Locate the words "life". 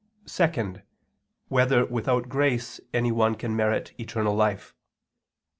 4.33-4.73